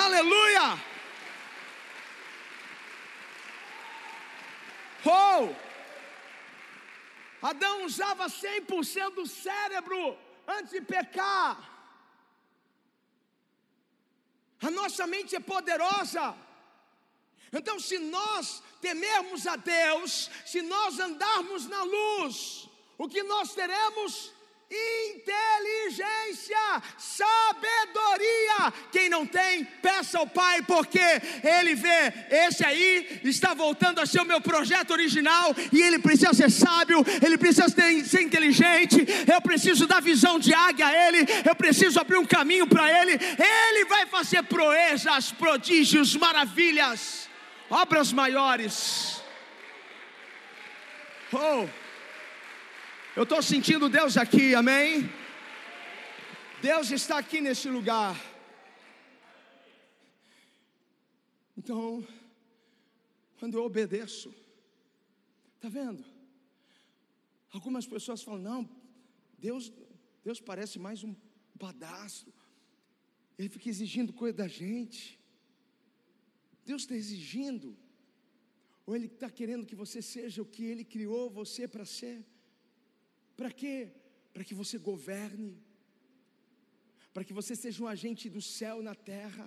[0.00, 0.82] Aleluia!
[5.04, 5.54] Oh!
[7.46, 10.18] Adão usava 100% do cérebro
[10.48, 11.74] antes de pecar.
[14.62, 16.34] A nossa mente é poderosa.
[17.52, 24.32] Então, se nós temermos a Deus, se nós andarmos na luz, o que nós teremos?
[25.14, 26.56] Inteligência,
[26.98, 28.72] sabedoria.
[28.90, 34.20] Quem não tem, peça ao Pai, porque Ele vê, esse aí está voltando a ser
[34.22, 39.06] o meu projeto original, e ele precisa ser sábio, ele precisa ser inteligente.
[39.32, 43.12] Eu preciso dar visão de águia a Ele, eu preciso abrir um caminho para Ele.
[43.12, 47.28] Ele vai fazer proezas, prodígios, maravilhas,
[47.70, 49.22] obras maiores.
[51.32, 51.83] Oh!
[53.16, 55.08] Eu estou sentindo Deus aqui, amém?
[56.60, 58.20] Deus está aqui nesse lugar.
[61.56, 62.04] Então,
[63.38, 64.34] quando eu obedeço,
[65.54, 66.04] está vendo?
[67.52, 68.68] Algumas pessoas falam: não,
[69.38, 69.72] Deus,
[70.24, 71.14] Deus parece mais um
[71.56, 72.34] padastro,
[73.38, 75.20] Ele fica exigindo coisa da gente.
[76.66, 77.76] Deus está exigindo,
[78.84, 82.33] ou Ele está querendo que você seja o que Ele criou você para ser.
[83.36, 83.92] Para quê?
[84.32, 85.62] Para que você governe,
[87.12, 89.46] para que você seja um agente do céu na terra.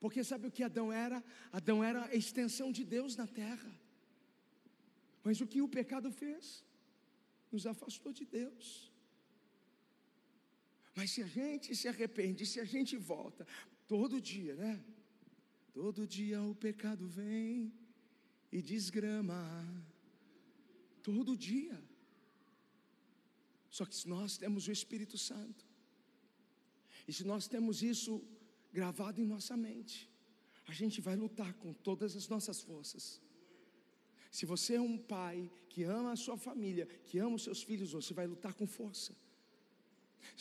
[0.00, 1.22] Porque sabe o que Adão era?
[1.52, 3.72] Adão era a extensão de Deus na terra.
[5.22, 6.64] Mas o que o pecado fez?
[7.50, 8.92] Nos afastou de Deus.
[10.94, 13.46] Mas se a gente se arrepende, se a gente volta,
[13.86, 14.82] todo dia, né?
[15.74, 17.70] Todo dia o pecado vem
[18.50, 19.38] e desgrama.
[21.02, 21.78] Todo dia.
[23.76, 25.62] Só que se nós temos o Espírito Santo,
[27.08, 28.12] e se nós temos isso
[28.72, 29.96] gravado em nossa mente,
[30.70, 33.04] a gente vai lutar com todas as nossas forças.
[34.36, 35.36] Se você é um pai
[35.68, 39.12] que ama a sua família, que ama os seus filhos, você vai lutar com força.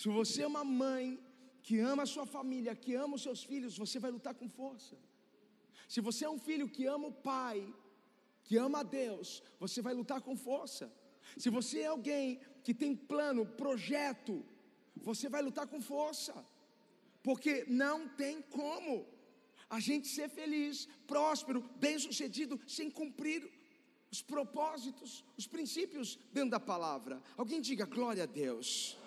[0.01, 1.05] Se você é uma mãe
[1.61, 4.95] que ama a sua família, que ama os seus filhos, você vai lutar com força.
[5.93, 7.57] Se você é um filho que ama o pai,
[8.45, 10.85] que ama a Deus, você vai lutar com força.
[11.37, 14.45] Se você é alguém que tem plano, projeto,
[14.95, 16.33] você vai lutar com força,
[17.21, 19.07] porque não tem como
[19.69, 23.49] a gente ser feliz, próspero, bem-sucedido, sem cumprir
[24.11, 27.21] os propósitos, os princípios dentro da palavra.
[27.35, 28.97] Alguém diga glória a Deus.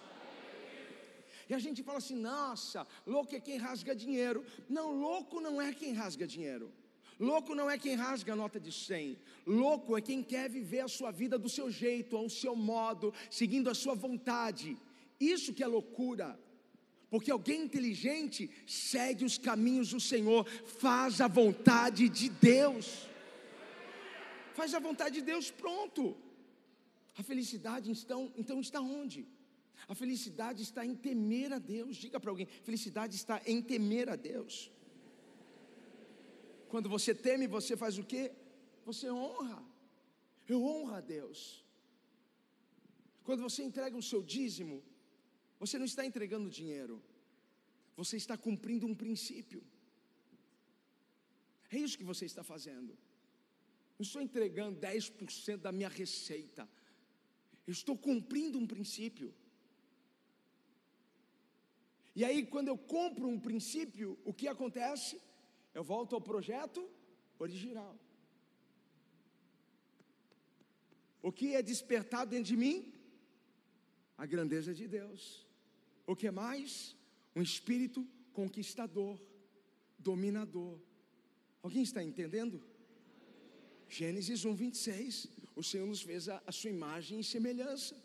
[1.49, 4.45] E a gente fala assim: nossa, louco é quem rasga dinheiro.
[4.69, 6.73] Não, louco não é quem rasga dinheiro.
[7.19, 9.19] Louco não é quem rasga a nota de 100.
[9.47, 13.69] Louco é quem quer viver a sua vida do seu jeito, ao seu modo, seguindo
[13.69, 14.77] a sua vontade.
[15.19, 16.39] Isso que é loucura.
[17.11, 20.47] Porque alguém inteligente segue os caminhos do Senhor,
[20.79, 23.09] faz a vontade de Deus.
[24.55, 26.17] Faz a vontade de Deus, pronto.
[27.17, 29.27] A felicidade então, então está onde?
[29.89, 31.97] A felicidade está em temer a Deus.
[31.97, 34.71] Diga para alguém: felicidade está em temer a Deus.
[36.69, 38.33] Quando você teme, você faz o quê?
[38.85, 39.65] Você honra.
[40.49, 41.65] Eu honro a Deus.
[43.25, 44.83] Quando você entrega o seu dízimo,
[45.59, 47.03] você não está entregando dinheiro,
[47.97, 49.63] você está cumprindo um princípio.
[51.71, 52.97] É isso que você está fazendo.
[53.99, 56.69] Não estou entregando 10% da minha receita,
[57.67, 59.35] eu estou cumprindo um princípio.
[62.15, 65.21] E aí, quando eu compro um princípio, o que acontece?
[65.75, 66.89] Eu volto ao projeto
[67.39, 67.97] original.
[71.23, 72.93] O que é despertado dentro de mim?
[74.17, 75.47] A grandeza de Deus.
[76.07, 76.97] O que mais?
[77.35, 79.21] Um espírito conquistador,
[79.99, 80.79] dominador.
[81.63, 82.63] Alguém está entendendo?
[83.89, 85.29] Gênesis 1, 26.
[85.57, 87.97] O Senhor nos fez a, a sua imagem e semelhança.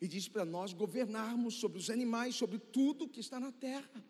[0.00, 4.04] E diz para nós governarmos sobre os animais, sobre tudo que está na terra.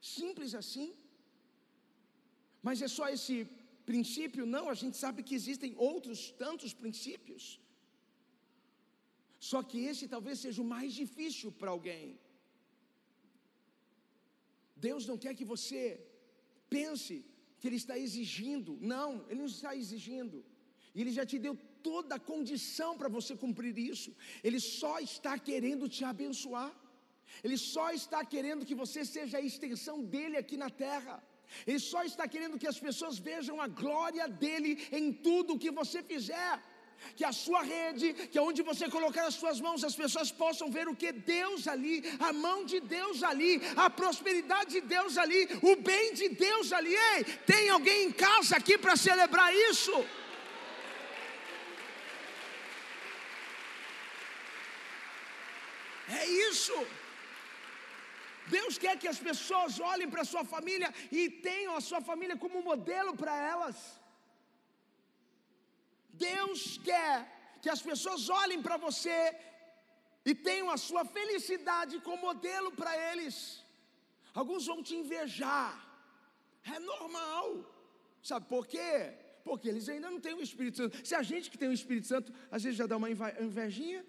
[0.00, 0.94] Simples assim.
[2.66, 3.36] Mas é só esse
[3.90, 4.44] princípio?
[4.54, 7.44] Não, a gente sabe que existem outros tantos princípios.
[9.48, 12.04] Só que esse talvez seja o mais difícil para alguém.
[14.86, 15.80] Deus não quer que você
[16.76, 17.14] pense
[17.58, 18.72] que Ele está exigindo.
[18.94, 20.38] Não, Ele não está exigindo.
[21.02, 21.54] Ele já te deu
[21.90, 24.10] toda a condição para você cumprir isso.
[24.46, 26.72] Ele só está querendo te abençoar.
[27.44, 31.14] Ele só está querendo que você seja a extensão dele aqui na terra.
[31.66, 35.70] Ele só está querendo que as pessoas vejam a glória dele em tudo o que
[35.70, 36.54] você fizer.
[37.16, 40.88] Que a sua rede, que onde você colocar as suas mãos, as pessoas possam ver
[40.88, 45.40] o que Deus ali, a mão de Deus ali, a prosperidade de Deus ali,
[45.70, 46.94] o bem de Deus ali.
[47.12, 49.92] Ei, tem alguém em casa aqui para celebrar isso?
[56.08, 56.86] É isso.
[58.46, 62.36] Deus quer que as pessoas olhem para a sua família e tenham a sua família
[62.36, 63.76] como modelo para elas.
[66.10, 69.34] Deus quer que as pessoas olhem para você
[70.24, 73.64] e tenham a sua felicidade como modelo para eles.
[74.34, 75.72] Alguns vão te invejar,
[76.64, 77.46] é normal,
[78.22, 79.14] sabe por quê?
[79.44, 81.06] Porque eles ainda não têm o Espírito Santo.
[81.06, 84.04] Se a gente que tem o Espírito Santo, às vezes já dá uma invejinha,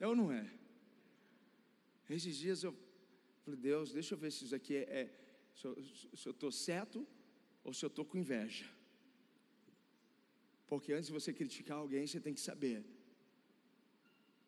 [0.00, 0.59] é ou não é?
[2.16, 2.76] Esses dias eu
[3.44, 5.20] falei, Deus, deixa eu ver se isso aqui é, é
[5.54, 7.06] se eu estou certo
[7.62, 8.68] ou se eu estou com inveja.
[10.66, 12.84] Porque antes de você criticar alguém, você tem que saber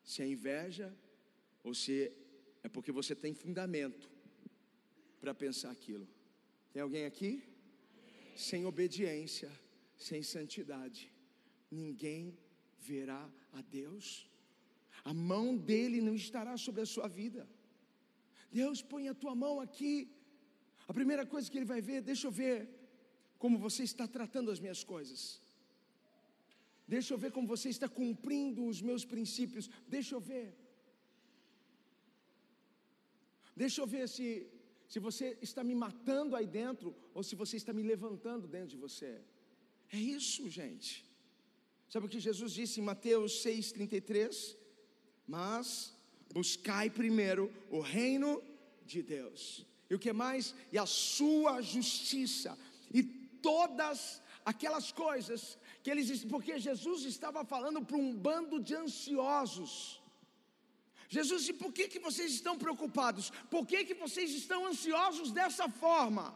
[0.02, 0.94] se é inveja
[1.62, 2.12] ou se
[2.62, 4.10] é porque você tem fundamento
[5.20, 6.08] para pensar aquilo.
[6.72, 7.42] Tem alguém aqui?
[8.36, 9.50] Sem obediência,
[9.96, 11.12] sem santidade,
[11.70, 12.36] ninguém
[12.78, 14.28] verá a Deus.
[15.04, 17.48] A mão dele não estará sobre a sua vida.
[18.50, 19.94] Deus põe a tua mão aqui.
[20.86, 22.68] A primeira coisa que ele vai ver, deixa eu ver
[23.38, 25.40] como você está tratando as minhas coisas.
[26.86, 29.68] Deixa eu ver como você está cumprindo os meus princípios.
[29.88, 30.54] Deixa eu ver.
[33.56, 34.46] Deixa eu ver se,
[34.86, 38.76] se você está me matando aí dentro ou se você está me levantando dentro de
[38.76, 39.20] você.
[39.92, 41.04] É isso, gente.
[41.88, 44.56] Sabe o que Jesus disse em Mateus 6,33?
[45.34, 45.66] Mas
[46.38, 48.30] buscai primeiro o reino
[48.84, 49.42] de Deus.
[49.88, 50.54] E o que mais?
[50.70, 52.50] E a sua justiça.
[52.92, 53.02] E
[53.48, 53.98] todas
[54.44, 56.22] aquelas coisas que eles.
[56.32, 60.02] Porque Jesus estava falando para um bando de ansiosos.
[61.08, 63.30] Jesus disse: por que, que vocês estão preocupados?
[63.54, 66.26] Por que, que vocês estão ansiosos dessa forma?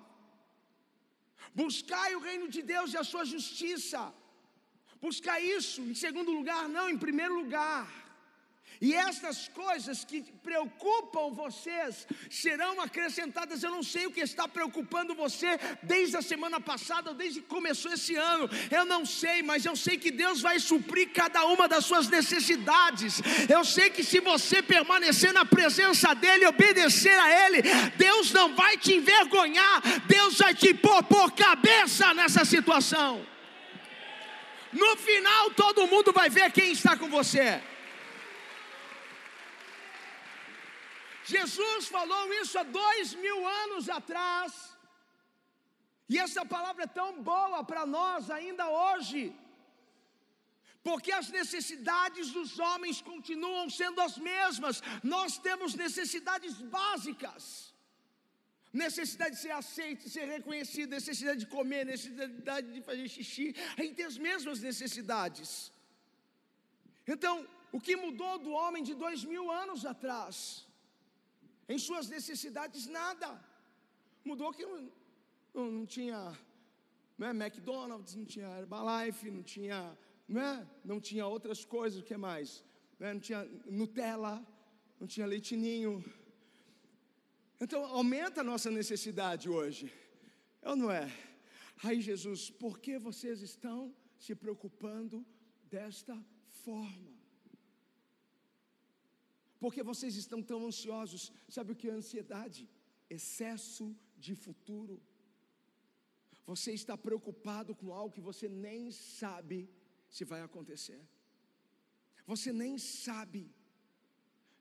[1.55, 4.03] Buscai o reino de Deus e a sua justiça.
[5.07, 8.06] Buscar isso em segundo lugar, não, em primeiro lugar.
[8.81, 13.63] E estas coisas que preocupam vocês serão acrescentadas.
[13.63, 17.49] Eu não sei o que está preocupando você desde a semana passada, ou desde que
[17.49, 18.49] começou esse ano.
[18.71, 23.23] Eu não sei, mas eu sei que Deus vai suprir cada uma das suas necessidades.
[23.49, 27.63] Eu sei que se você permanecer na presença dEle, obedecer a Ele,
[27.97, 33.25] Deus não vai te envergonhar, Deus vai te pôr por cabeça nessa situação.
[34.73, 37.63] No final, todo mundo vai ver quem está com você.
[41.35, 44.77] Jesus falou isso há dois mil anos atrás,
[46.09, 49.35] e essa palavra é tão boa para nós ainda hoje,
[50.85, 57.75] porque as necessidades dos homens continuam sendo as mesmas, nós temos necessidades básicas,
[58.73, 63.83] necessidade de ser aceito, de ser reconhecido, necessidade de comer, necessidade de fazer xixi, a
[63.83, 65.73] gente tem as mesmas necessidades.
[67.05, 67.35] Então,
[67.73, 70.66] o que mudou do homem de dois mil anos atrás?
[71.69, 73.43] Em suas necessidades nada.
[74.25, 74.91] Mudou que não,
[75.55, 76.37] não, tinha
[77.19, 79.99] não é, McDonald's, não tinha Herbalife, não tinha,
[80.29, 82.63] não, é, não tinha outras coisas, o que mais?
[82.99, 84.47] Não, é, não tinha Nutella,
[85.01, 86.05] não tinha leitinho.
[87.61, 89.93] Então aumenta a nossa necessidade hoje,
[90.61, 91.11] é ou não é?
[91.83, 95.25] Aí Jesus, por que vocês estão se preocupando
[95.71, 96.17] desta
[96.65, 97.16] forma?
[99.67, 101.23] Porque vocês estão tão ansiosos.
[101.55, 102.61] Sabe o que é ansiedade?
[103.11, 103.87] Excesso
[104.25, 105.03] de futuro.
[106.51, 109.59] Você está preocupado com algo que você nem sabe
[110.09, 111.01] se vai acontecer.
[112.33, 113.43] Você nem sabe.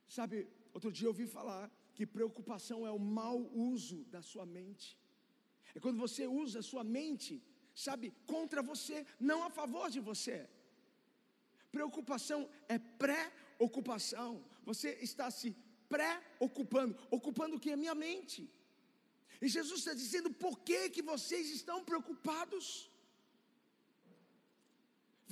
[0.07, 1.63] Sabe, outro dia eu ouvi falar
[1.93, 4.97] que preocupação é o mau uso da sua mente.
[5.75, 7.43] É quando você usa a sua mente,
[7.75, 10.49] sabe, contra você, não a favor de você.
[11.71, 14.43] Preocupação é pré-ocupação.
[14.69, 15.49] Você está se
[15.93, 16.93] pré-ocupando.
[17.17, 17.71] Ocupando o que?
[17.71, 18.39] A minha mente.
[19.43, 22.67] E Jesus está dizendo: por que, que vocês estão preocupados?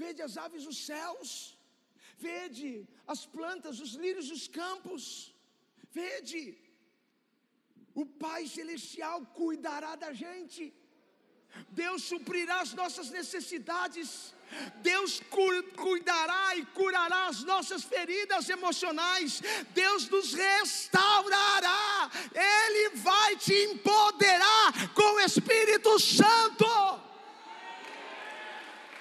[0.01, 1.29] Vede as aves dos céus,
[2.27, 2.69] vede
[3.13, 5.03] as plantas, os lírios dos campos,
[5.99, 6.41] vede,
[8.01, 10.61] o Pai Celestial cuidará da gente,
[11.69, 14.33] Deus suprirá as nossas necessidades,
[14.81, 15.21] Deus
[15.75, 25.15] cuidará e curará as nossas feridas emocionais, Deus nos restaurará, Ele vai te empoderar com
[25.15, 27.01] o Espírito Santo,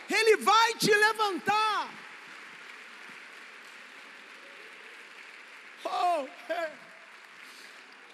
[0.08, 1.90] Ele vai te levantar.
[5.84, 6.72] Oh, hey.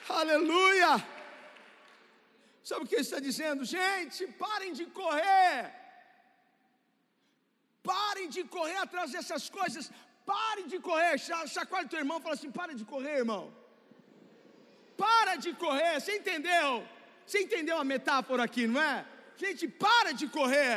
[0.09, 1.18] aleluia!
[2.69, 3.61] Sabe o que ele está dizendo?
[3.77, 5.55] Gente, parem de correr.
[7.91, 9.85] Parem de correr atrás dessas coisas.
[10.33, 11.13] Parem de correr.
[11.55, 13.45] Chacoalha o teu irmão e fala assim: para de correr, irmão.
[15.05, 15.95] Para de correr.
[15.99, 16.87] Você entendeu?
[17.25, 19.07] Você entendeu a metáfora aqui, não é?
[19.43, 20.77] Gente, para de correr.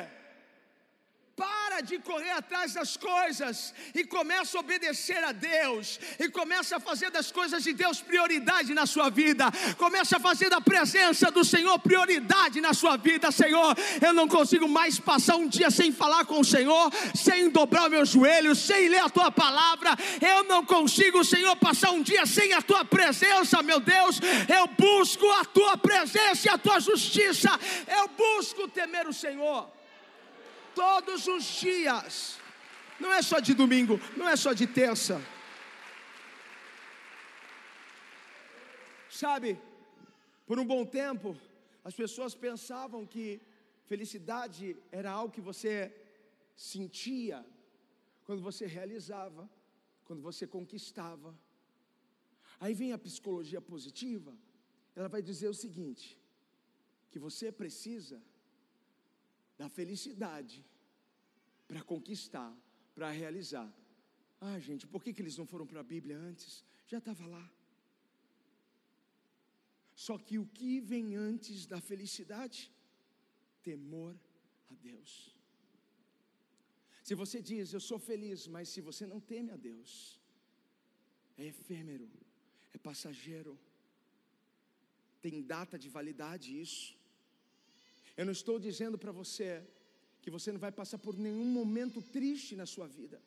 [1.35, 6.79] Para de correr atrás das coisas e começa a obedecer a Deus e começa a
[6.79, 9.45] fazer das coisas de Deus prioridade na sua vida.
[9.77, 13.75] Começa a fazer da presença do Senhor prioridade na sua vida, Senhor.
[14.05, 18.09] Eu não consigo mais passar um dia sem falar com o Senhor, sem dobrar meus
[18.09, 19.95] joelhos, sem ler a tua palavra.
[20.21, 24.19] Eu não consigo, Senhor, passar um dia sem a tua presença, meu Deus.
[24.53, 27.49] Eu busco a tua presença e a tua justiça.
[27.87, 29.81] Eu busco temer o Senhor.
[30.75, 32.39] Todos os dias.
[32.99, 35.21] Não é só de domingo, não é só de terça.
[39.09, 39.59] Sabe,
[40.45, 41.35] por um bom tempo,
[41.83, 43.41] as pessoas pensavam que
[43.85, 45.93] felicidade era algo que você
[46.55, 47.45] sentia
[48.25, 49.49] quando você realizava,
[50.05, 51.35] quando você conquistava.
[52.59, 54.33] Aí vem a psicologia positiva,
[54.95, 56.17] ela vai dizer o seguinte:
[57.09, 58.21] que você precisa
[59.61, 60.57] da felicidade
[61.67, 62.51] para conquistar,
[62.95, 63.69] para realizar.
[64.49, 66.65] Ah, gente, por que, que eles não foram para a Bíblia antes?
[66.91, 67.45] Já estava lá.
[70.05, 72.71] Só que o que vem antes da felicidade?
[73.61, 74.15] Temor
[74.71, 75.11] a Deus.
[77.07, 80.19] Se você diz, eu sou feliz, mas se você não teme a Deus,
[81.37, 82.09] é efêmero,
[82.73, 83.53] é passageiro,
[85.21, 86.99] tem data de validade isso.
[88.21, 89.47] Eu não estou dizendo para você
[90.21, 93.17] que você não vai passar por nenhum momento triste na sua vida.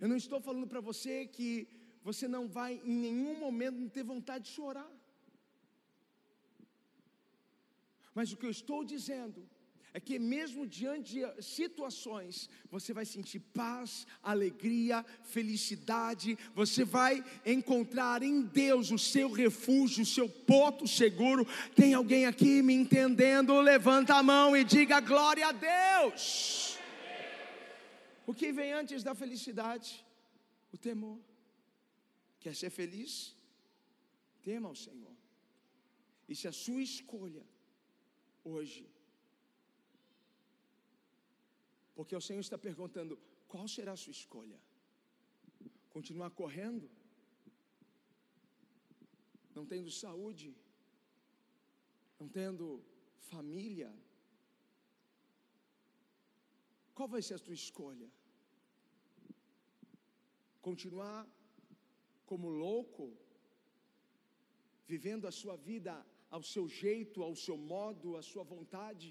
[0.00, 1.48] Eu não estou falando para você que
[2.08, 4.88] você não vai em nenhum momento ter vontade de chorar.
[8.14, 9.40] Mas o que eu estou dizendo
[9.96, 18.22] é que mesmo diante de situações, você vai sentir paz, alegria, felicidade, você vai encontrar
[18.22, 21.46] em Deus o seu refúgio, o seu porto seguro.
[21.74, 23.58] Tem alguém aqui me entendendo?
[23.58, 26.78] Levanta a mão e diga glória a Deus.
[28.26, 30.04] O que vem antes da felicidade?
[30.74, 31.18] O temor.
[32.38, 33.34] Quer ser feliz?
[34.42, 35.16] Tema ao Senhor.
[36.28, 37.46] E se a sua escolha
[38.44, 38.94] hoje
[41.96, 43.18] porque o Senhor está perguntando:
[43.52, 44.58] qual será a sua escolha?
[45.96, 46.86] Continuar correndo?
[49.56, 50.48] Não tendo saúde?
[52.20, 52.66] Não tendo
[53.32, 53.90] família?
[56.96, 58.08] Qual vai ser a tua escolha?
[60.68, 61.20] Continuar
[62.30, 63.06] como louco,
[64.92, 65.94] vivendo a sua vida
[66.36, 69.08] ao seu jeito, ao seu modo, à sua vontade?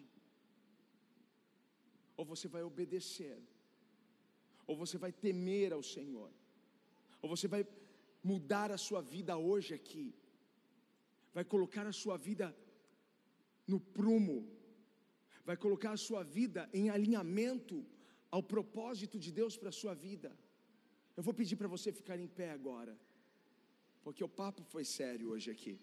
[2.17, 3.37] Ou você vai obedecer,
[4.67, 6.31] ou você vai temer ao Senhor,
[7.21, 7.65] ou você vai
[8.23, 10.13] mudar a sua vida hoje aqui,
[11.33, 12.55] vai colocar a sua vida
[13.67, 14.47] no prumo,
[15.43, 17.85] vai colocar a sua vida em alinhamento
[18.31, 20.35] ao propósito de Deus para a sua vida.
[21.15, 22.97] Eu vou pedir para você ficar em pé agora,
[24.03, 25.79] porque o papo foi sério hoje aqui.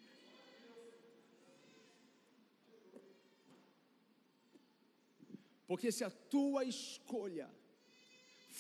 [5.73, 7.49] Porque se a tua escolha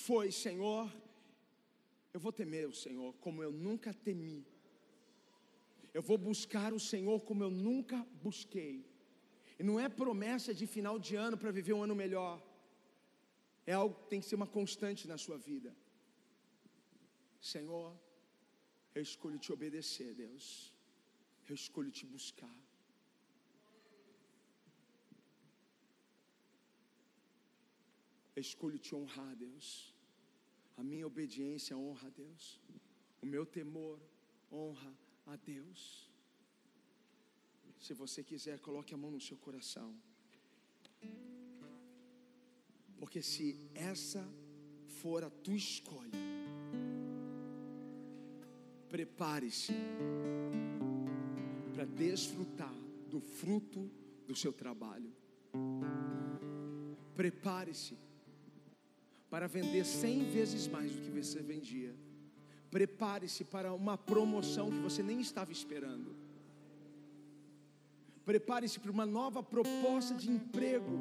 [0.04, 0.90] foi, Senhor,
[2.14, 4.38] eu vou temer o Senhor como eu nunca temi.
[5.92, 8.76] Eu vou buscar o Senhor como eu nunca busquei.
[9.58, 12.42] E não é promessa de final de ano para viver um ano melhor.
[13.66, 15.70] É algo que tem que ser uma constante na sua vida.
[17.42, 17.94] Senhor,
[18.94, 20.72] eu escolho te obedecer, Deus.
[21.46, 22.56] Eu escolho te buscar.
[28.34, 29.94] Eu escolho te honrar, Deus.
[30.76, 32.60] A minha obediência honra a Deus.
[33.20, 34.00] O meu temor
[34.50, 34.92] honra
[35.26, 36.10] a Deus.
[37.78, 39.94] Se você quiser, coloque a mão no seu coração.
[42.96, 44.26] Porque se essa
[45.00, 46.18] for a tua escolha,
[48.88, 49.72] prepare-se
[51.74, 52.74] para desfrutar
[53.08, 53.90] do fruto
[54.26, 55.12] do seu trabalho.
[57.14, 57.98] Prepare-se
[59.32, 61.92] para vender cem vezes mais do que você vendia.
[62.70, 66.10] Prepare-se para uma promoção que você nem estava esperando.
[68.30, 70.96] Prepare-se para uma nova proposta de emprego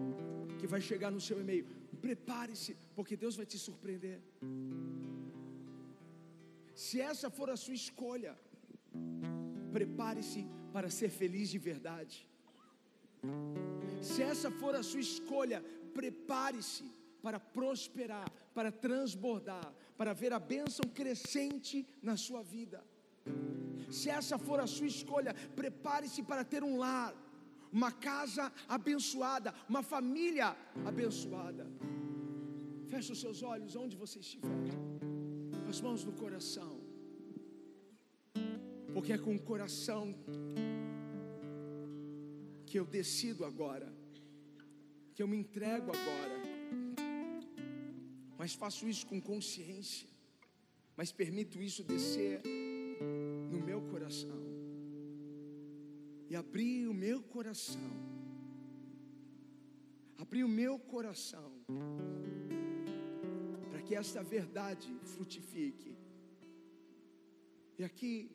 [0.59, 1.65] que vai chegar no seu e-mail.
[2.05, 4.17] Prepare-se, porque Deus vai te surpreender.
[6.85, 8.33] Se essa for a sua escolha,
[9.73, 12.25] prepare-se para ser feliz de verdade.
[14.01, 15.61] Se essa for a sua escolha,
[15.93, 22.83] prepare-se para prosperar, para transbordar, para ver a bênção crescente na sua vida.
[23.89, 27.13] Se essa for a sua escolha, prepare-se para ter um lar,
[27.71, 30.55] uma casa abençoada, uma família
[30.85, 31.65] abençoada.
[32.87, 34.73] Feche os seus olhos onde você estiver,
[35.69, 36.73] as mãos no coração,
[38.93, 40.13] porque é com o coração
[42.65, 43.87] que eu decido agora,
[45.13, 46.30] que eu me entrego agora
[48.41, 50.09] mas faço isso com consciência,
[50.97, 52.41] mas permito isso descer
[53.51, 54.41] no meu coração.
[56.27, 57.91] E abrir o meu coração.
[60.17, 61.51] Abrir o meu coração.
[63.69, 65.95] Para que esta verdade frutifique.
[67.77, 68.31] E aqui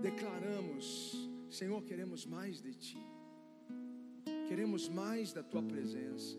[0.00, 3.04] declaramos, Senhor, queremos mais de Ti,
[4.46, 6.38] queremos mais da Tua presença,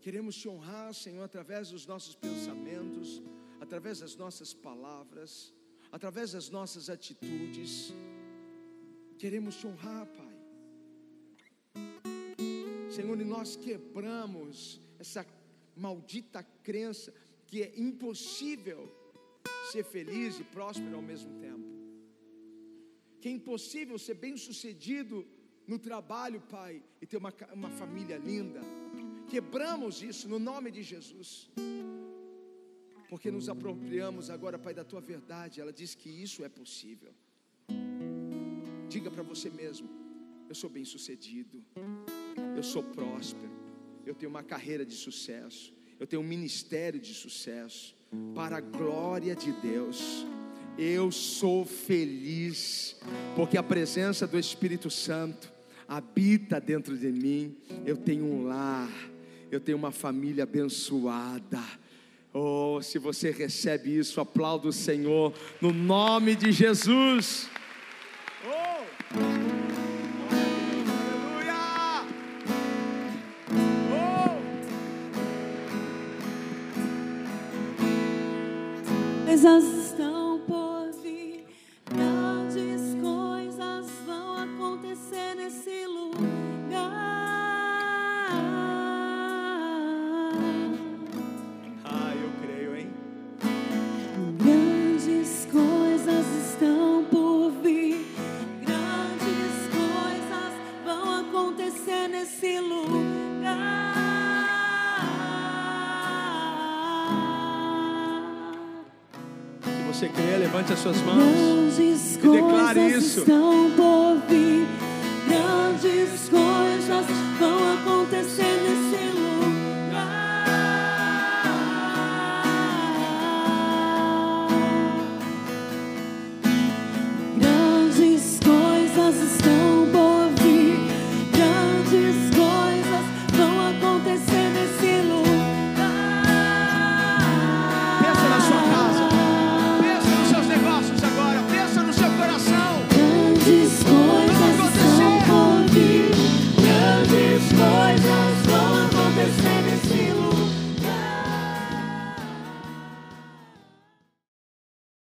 [0.00, 3.22] queremos Te honrar, Senhor, através dos nossos pensamentos,
[3.60, 5.52] através das nossas palavras,
[5.92, 7.92] através das nossas atitudes,
[9.18, 10.30] queremos Te honrar, Pai.
[12.90, 15.24] Senhor, e nós quebramos essa
[15.76, 17.12] maldita crença
[17.46, 18.92] que é impossível
[19.70, 21.68] ser feliz e próspero ao mesmo tempo.
[23.20, 25.26] Que é impossível ser bem sucedido
[25.66, 28.60] no trabalho, Pai, e ter uma, uma família linda.
[29.30, 31.48] Quebramos isso no nome de Jesus.
[33.08, 35.60] Porque nos apropriamos agora, Pai, da tua verdade.
[35.60, 37.12] Ela diz que isso é possível.
[38.88, 39.88] Diga para você mesmo:
[40.48, 41.64] eu sou bem sucedido,
[42.56, 43.52] eu sou próspero,
[44.04, 47.94] eu tenho uma carreira de sucesso, eu tenho um ministério de sucesso,
[48.34, 50.26] para a glória de Deus.
[50.78, 52.96] Eu sou feliz,
[53.36, 55.52] porque a presença do Espírito Santo
[55.86, 57.56] habita dentro de mim.
[57.84, 59.09] Eu tenho um lar,
[59.50, 61.62] eu tenho uma família abençoada.
[62.32, 67.48] Oh, se você recebe isso, aplauda o Senhor no nome de Jesus.
[68.46, 69.50] Oh!
[79.40, 79.79] coisas você crê,